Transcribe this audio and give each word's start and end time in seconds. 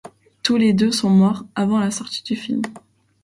Tous 0.41 0.57
les 0.57 0.73
deux 0.73 0.91
sont 0.91 1.11
morts 1.11 1.45
avant 1.53 1.79
la 1.79 1.91
sortie 1.91 2.23
du 2.23 2.35
film. 2.35 2.63